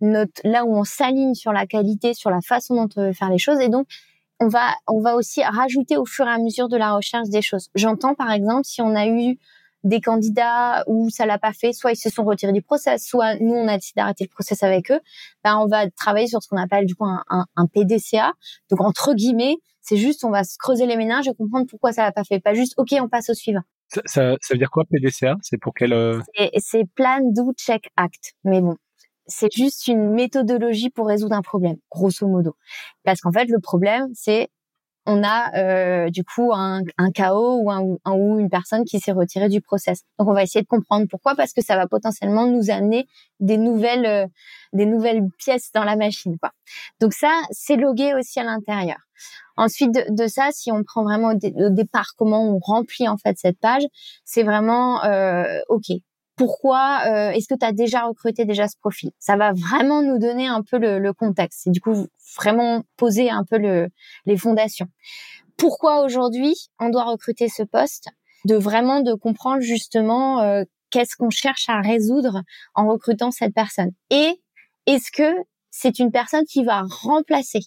[0.00, 3.30] notre là où on s'aligne sur la qualité, sur la façon dont on veut faire
[3.30, 3.86] les choses et donc
[4.40, 7.42] on va on va aussi rajouter au fur et à mesure de la recherche des
[7.42, 7.68] choses.
[7.74, 9.38] J'entends par exemple si on a eu
[9.84, 13.36] des candidats où ça l'a pas fait, soit ils se sont retirés du process, soit
[13.36, 15.00] nous on a décidé d'arrêter le process avec eux,
[15.44, 18.32] ben on va travailler sur ce qu'on appelle du coup un, un, PDCA.
[18.70, 22.02] Donc entre guillemets, c'est juste on va se creuser les méninges et comprendre pourquoi ça
[22.02, 23.62] l'a pas fait, pas juste ok on passe au suivant.
[23.88, 26.20] Ça, ça, ça veut dire quoi PDCA C'est pour quel euh...
[26.58, 28.34] C'est Plan, Do, Check, Act.
[28.44, 28.76] Mais bon,
[29.26, 32.54] c'est juste une méthodologie pour résoudre un problème, grosso modo.
[33.04, 34.48] Parce qu'en fait le problème c'est
[35.08, 37.80] on a euh, du coup un, un chaos ou, un,
[38.12, 40.02] ou une personne qui s'est retirée du process.
[40.18, 43.06] Donc on va essayer de comprendre pourquoi parce que ça va potentiellement nous amener
[43.40, 44.26] des nouvelles euh,
[44.74, 46.50] des nouvelles pièces dans la machine quoi.
[47.00, 48.98] Donc ça c'est logué aussi à l'intérieur.
[49.56, 53.58] Ensuite de, ça, si on prend vraiment au, départ comment on remplit en fait cette
[53.58, 53.82] page,
[54.24, 55.86] c'est vraiment euh, ok
[56.38, 59.10] pourquoi euh, est-ce que tu as déjà recruté déjà ce profil?
[59.18, 61.62] Ça va vraiment nous donner un peu le, contexte.
[61.64, 63.88] C'est du coup vraiment poser un peu le,
[64.24, 64.86] les fondations.
[65.56, 68.08] Pourquoi aujourd'hui on doit recruter ce poste?
[68.44, 72.42] De vraiment de comprendre justement euh, qu'est-ce qu'on cherche à résoudre
[72.74, 73.90] en recrutant cette personne.
[74.10, 74.40] Et
[74.86, 75.34] est-ce que
[75.70, 77.60] c'est une personne qui va remplacer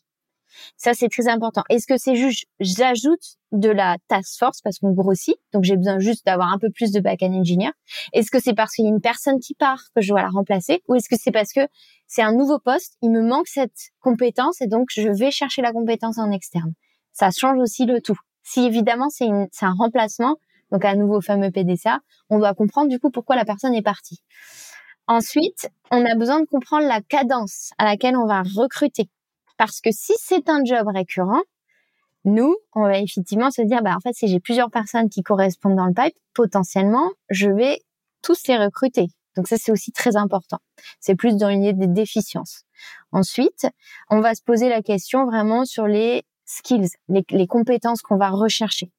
[0.78, 1.64] ça, c'est très important.
[1.70, 6.00] Est-ce que c'est juste, j'ajoute de la task force parce qu'on grossit, donc j'ai besoin
[6.00, 7.72] juste d'avoir un peu plus de back-end engineer.
[8.14, 10.30] Est-ce que c'est parce qu'il y a une personne qui part que je dois la
[10.30, 11.62] remplacer ou est-ce que c'est parce que
[12.08, 15.72] c'est un nouveau poste, il me manque cette compétence et donc je vais chercher la
[15.72, 16.74] compétence en externe.
[17.12, 18.18] Ça change aussi le tout.
[18.44, 20.38] Si évidemment c'est un remplacement,
[20.72, 24.24] donc un nouveau fameux PDCA, on doit comprendre du coup pourquoi la personne est partie.
[25.08, 29.10] Ensuite, on a besoin de comprendre la cadence à laquelle on va recruter.
[29.62, 31.43] Parce que si c'est un job récurrent,
[32.26, 35.76] nous, on va effectivement se dire, bah, en fait, si j'ai plusieurs personnes qui correspondent
[35.76, 37.80] dans le pipe, potentiellement, je vais
[38.24, 39.10] tous les recruter.
[39.38, 40.58] Donc ça, c'est aussi très important.
[41.00, 42.63] C'est plus dans une idée de déficience.
[43.12, 43.67] Ensuite,
[44.10, 48.89] on va se poser la question vraiment sur les skills, les compétences qu'on va rechercher.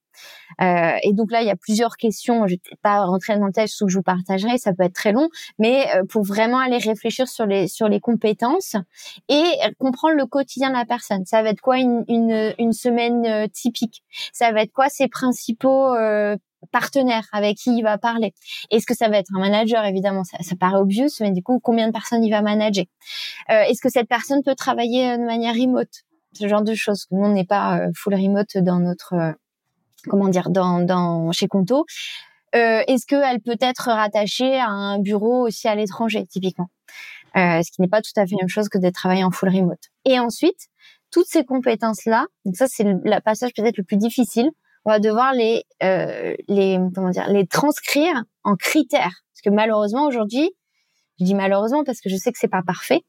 [0.61, 2.47] Euh, et donc là, il y a plusieurs questions.
[2.47, 4.95] Je ne vais pas rentrer dans le texte que je vous partagerai, ça peut être
[4.95, 8.77] très long, mais euh, pour vraiment aller réfléchir sur les sur les compétences
[9.29, 9.43] et
[9.79, 11.25] comprendre le quotidien de la personne.
[11.25, 14.03] Ça va être quoi une une, une semaine euh, typique?
[14.33, 15.95] Ça va être quoi ses principaux
[16.71, 18.35] partenaires avec qui il va parler?
[18.71, 19.85] Est-ce que ça va être un manager?
[19.85, 22.85] Évidemment, ça, ça, paraît obvious, mais du coup, combien de personnes il va manager?
[23.49, 26.05] Est-ce que cette personne peut travailler de manière remote?
[26.35, 27.07] Ce genre de choses.
[27.11, 29.35] Nous, on n'est pas full remote dans notre
[30.09, 31.87] comment dire, dans, dans chez Conto.
[32.55, 36.69] Euh, Est-ce qu'elle peut être rattachée à un bureau aussi à l'étranger, typiquement?
[37.37, 39.31] Euh, Ce qui n'est pas tout à fait la même chose que d'être travaillé en
[39.31, 39.81] full remote.
[40.05, 40.69] Et ensuite,
[41.11, 44.51] toutes ces compétences-là, donc ça c'est le passage peut-être le plus difficile,
[44.85, 49.23] on va devoir les, euh, les, comment dire, les transcrire en critères.
[49.33, 50.51] Parce que malheureusement aujourd'hui,
[51.21, 53.03] je dis malheureusement parce que je sais que c'est pas parfait.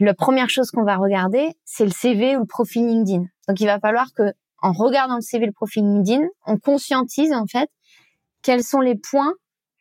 [0.00, 3.26] La première chose qu'on va regarder, c'est le CV ou le profil LinkedIn.
[3.48, 4.32] Donc il va falloir que
[4.64, 7.68] en regardant le CV, le profil LinkedIn, on conscientise en fait
[8.40, 9.34] quels sont les points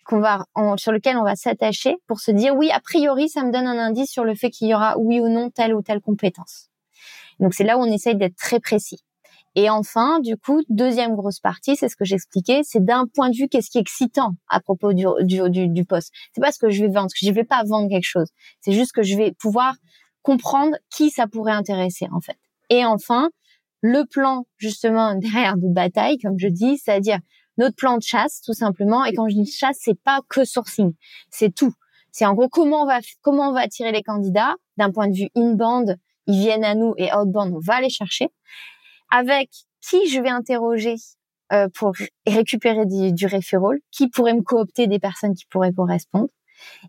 [0.05, 3.51] qu'on va sur lesquels on va s'attacher pour se dire oui a priori ça me
[3.51, 6.01] donne un indice sur le fait qu'il y aura oui ou non telle ou telle
[6.01, 6.69] compétence.
[7.39, 8.99] Donc c'est là où on essaye d'être très précis.
[9.55, 13.35] Et enfin, du coup, deuxième grosse partie, c'est ce que j'expliquais, c'est d'un point de
[13.37, 16.11] vue qu'est-ce qui est excitant à propos du, du, poste.
[16.33, 18.29] C'est pas ce que je vais vendre, que je vais pas vendre quelque chose.
[18.61, 19.75] C'est juste que je vais pouvoir
[20.23, 22.37] comprendre qui ça pourrait intéresser, en fait.
[22.69, 23.29] Et enfin,
[23.83, 27.19] le plan justement derrière de bataille, comme je dis, c'est-à-dire
[27.57, 29.05] notre plan de chasse tout simplement.
[29.05, 30.93] Et quand je dis chasse, c'est pas que sourcing,
[31.29, 31.73] c'est tout.
[32.11, 35.15] C'est en gros comment on va comment on va attirer les candidats d'un point de
[35.15, 38.29] vue inbound, ils viennent à nous et outbound, on va les chercher.
[39.11, 39.49] Avec
[39.81, 40.95] qui je vais interroger
[41.51, 41.93] euh, pour
[42.25, 43.27] récupérer du, du
[43.91, 46.29] qui pourrait me coopter des personnes qui pourraient correspondre.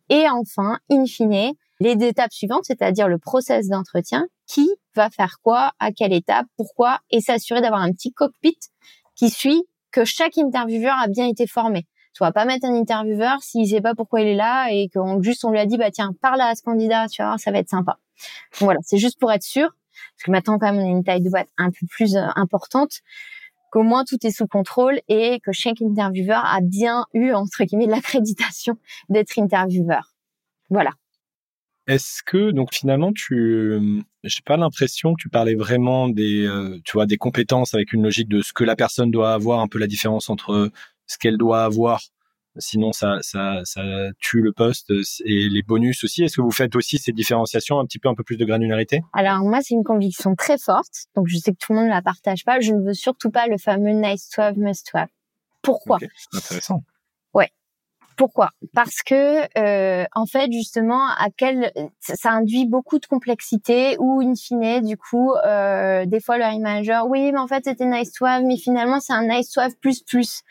[0.09, 5.73] Et enfin, in fine, les étapes suivantes, c'est-à-dire le process d'entretien, qui va faire quoi,
[5.79, 8.59] à quelle étape, pourquoi, et s'assurer d'avoir un petit cockpit
[9.15, 11.87] qui suit que chaque intervieweur a bien été formé.
[12.15, 15.01] Tu vas pas mettre un intervieweur s'il sait pas pourquoi il est là et que
[15.21, 17.59] juste on lui a dit bah tiens parle à ce candidat, tu vois, ça va
[17.59, 17.99] être sympa.
[18.61, 19.69] voilà, c'est juste pour être sûr
[20.17, 22.27] parce que maintenant quand même on a une taille de boîte un peu plus euh,
[22.37, 23.01] importante
[23.73, 27.87] qu'au moins tout est sous contrôle et que chaque intervieweur a bien eu entre guillemets
[27.87, 28.79] l'accréditation
[29.09, 30.15] d'être intervieweur.
[30.71, 30.91] Voilà.
[31.87, 36.93] Est-ce que donc finalement tu, j'ai pas l'impression que tu parlais vraiment des, euh, tu
[36.93, 39.79] vois, des compétences avec une logique de ce que la personne doit avoir, un peu
[39.79, 40.71] la différence entre
[41.07, 42.01] ce qu'elle doit avoir,
[42.57, 43.83] sinon ça, ça, ça
[44.19, 44.91] tue le poste
[45.27, 46.23] et les bonus aussi?
[46.23, 49.03] Est-ce que vous faites aussi ces différenciations, un petit peu un peu plus de granularité?
[49.13, 51.93] Alors moi c'est une conviction très forte, donc je sais que tout le monde ne
[51.93, 52.61] la partage pas.
[52.61, 55.09] Je ne veux surtout pas le fameux nice to have, must have.
[55.61, 55.99] Pourquoi?
[56.33, 56.83] Intéressant.
[58.17, 58.51] Pourquoi?
[58.75, 64.35] Parce que euh, en fait justement à quel ça induit beaucoup de complexité ou in
[64.37, 68.25] fine du coup euh, des fois le manager oui mais en fait c'était nice to
[68.25, 70.43] have mais finalement c'est un nice to have plus plus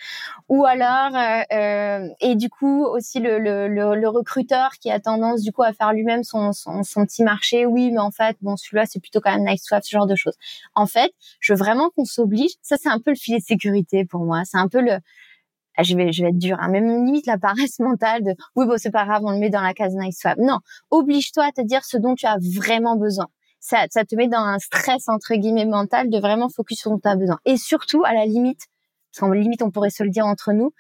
[0.50, 5.42] ou alors euh, euh, et du coup aussi le, le, le, recruteur qui a tendance
[5.42, 8.58] du coup à faire lui-même son, son, son petit marché oui mais en fait bon
[8.58, 10.36] celui-là c'est plutôt quand même nice to have ce genre de choses.
[10.76, 14.04] En fait je veux vraiment qu'on s'oblige ça c'est un peu le filet de sécurité
[14.04, 14.98] pour moi c'est un peu le
[15.82, 16.70] je vais, je vais être dur, hein.
[16.70, 19.62] même limite la paresse mentale de oui bon c'est pas grave, on le met dans
[19.62, 20.38] la case nice swap.
[20.38, 20.60] Non,
[20.92, 23.28] oblige-toi à te dire ce dont tu as vraiment besoin.
[23.60, 26.96] ça, ça te met dans un stress entre guillemets mental de vraiment focus sur ce
[26.96, 27.40] dont tu as besoin.
[27.46, 28.68] Et surtout, à la limite,
[29.12, 30.74] parce qu'en limite, on pourrait se le dire entre nous,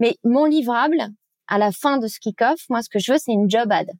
[0.00, 0.98] mais mon livrable,
[1.46, 3.90] à la fin de ce kick-off, moi, ce que je veux, c'est une job ad.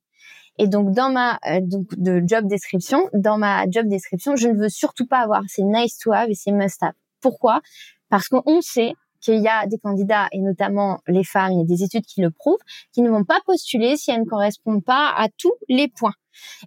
[0.58, 4.56] Et donc, dans ma euh, donc, de job description, dans ma job description, je ne
[4.56, 6.94] veux surtout pas avoir c'est nice to have et c'est must have.
[7.20, 7.60] Pourquoi?
[8.08, 8.94] Parce qu'on sait
[9.24, 12.20] qu'il y a des candidats, et notamment les femmes, il y a des études qui
[12.20, 12.58] le prouvent,
[12.92, 16.14] qui ne vont pas postuler si elles ne correspondent pas à tous les points.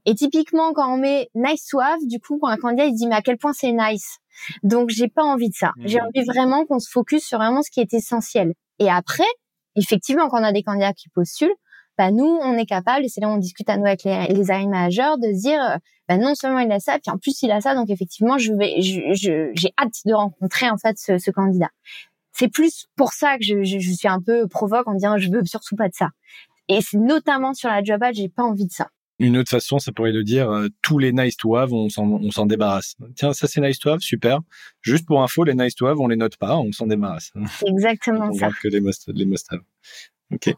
[0.06, 3.08] Et typiquement, quand on met nice to have, du coup, quand un candidat, il dit,
[3.08, 4.18] mais à quel point c'est nice?
[4.64, 5.72] Donc, j'ai pas envie de ça.
[5.84, 6.06] J'ai mmh.
[6.06, 8.54] envie vraiment qu'on se focus sur vraiment ce qui est essentiel.
[8.80, 9.28] Et après,
[9.76, 11.56] effectivement, quand on a des candidats qui postulent,
[11.98, 14.28] bah nous, on est capable, et c'est là où on discute à nous avec les,
[14.28, 17.42] les hiring managers, de se dire, bah non seulement il a ça, puis en plus
[17.42, 18.76] il a ça, donc effectivement, je vais,
[19.16, 21.70] j'ai hâte de rencontrer en fait ce, ce candidat.
[22.38, 25.30] C'est plus pour ça que je, je, je, suis un peu provoque en disant, je
[25.30, 26.10] veux surtout pas de ça.
[26.68, 28.90] Et c'est notamment sur la job ad, j'ai pas envie de ça.
[29.20, 32.46] Une autre façon, ça pourrait le dire, euh, tous les nice to have, on s'en
[32.46, 32.96] débarrasse.
[33.16, 34.42] Tiens, ça c'est nice to have, super.
[34.82, 37.34] Juste pour info, les nice to have, on les note pas, on s'en débarrasse.
[37.66, 38.50] Exactement on ça.
[38.62, 39.62] que les must, les must have.
[40.32, 40.54] Ok.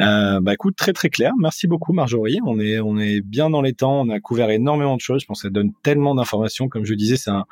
[0.00, 1.32] Euh, bah écoute, très très clair.
[1.40, 2.38] Merci beaucoup Marjorie.
[2.46, 4.00] On est on est bien dans les temps.
[4.02, 5.20] On a couvert énormément de choses.
[5.22, 6.68] Je pense que ça donne tellement d'informations.
[6.68, 7.44] Comme je disais, c'est un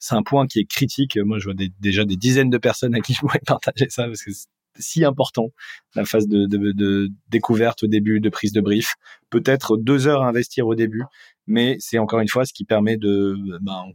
[0.00, 1.16] c'est un point qui est critique.
[1.16, 4.24] Moi, je vois déjà des dizaines de personnes à qui je pourrais partager ça parce
[4.24, 5.50] que c'est si important
[5.94, 8.94] la phase de, de, découverte au début, de prise de brief.
[9.28, 11.02] Peut-être deux heures à investir au début,
[11.46, 13.86] mais c'est encore une fois ce qui permet de ben,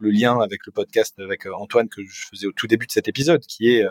[0.00, 3.08] le lien avec le podcast avec Antoine que je faisais au tout début de cet
[3.08, 3.86] épisode, qui est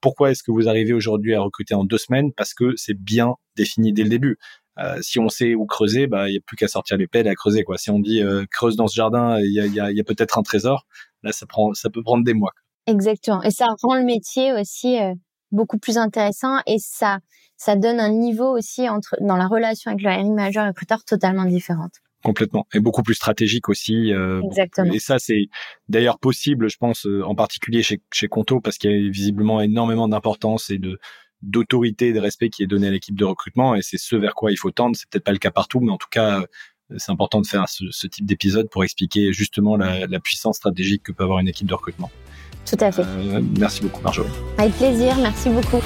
[0.00, 2.32] pourquoi est-ce que vous arrivez aujourd'hui à recruter en deux semaines?
[2.32, 4.38] Parce que c'est bien défini dès le début.
[4.78, 7.26] Euh, si on sait où creuser, bah il y a plus qu'à sortir les pelles
[7.26, 7.78] et à creuser quoi.
[7.78, 10.04] Si on dit euh, creuse dans ce jardin, il y a, y a, y a
[10.04, 10.86] peut-être un trésor.
[11.22, 12.52] Là, ça prend, ça peut prendre des mois.
[12.86, 13.42] Exactement.
[13.42, 15.14] Et ça rend le métier aussi euh,
[15.52, 17.18] beaucoup plus intéressant et ça,
[17.56, 21.04] ça donne un niveau aussi entre dans la relation avec le hiring manager et recruteur
[21.04, 21.92] totalement différente
[22.24, 24.90] complètement et beaucoup plus stratégique aussi euh, Exactement.
[24.92, 25.48] et ça c'est
[25.90, 29.60] d'ailleurs possible je pense euh, en particulier chez chez Conto parce qu'il y a visiblement
[29.60, 30.98] énormément d'importance et de
[31.44, 34.34] d'autorité et de respect qui est donné à l'équipe de recrutement et c'est ce vers
[34.34, 36.46] quoi il faut tendre c'est peut-être pas le cas partout mais en tout cas euh,
[36.98, 41.02] c'est important de faire ce, ce type d'épisode pour expliquer justement la, la, puissance stratégique
[41.02, 42.10] que peut avoir une équipe de recrutement.
[42.66, 43.02] Tout à fait.
[43.02, 44.30] Euh, merci beaucoup Marjorie.
[44.58, 45.82] Avec plaisir, merci beaucoup.